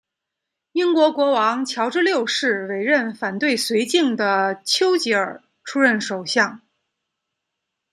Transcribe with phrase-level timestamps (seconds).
[0.71, 6.59] 英国国王乔治六世委任反对绥靖的邱吉尔出任首相。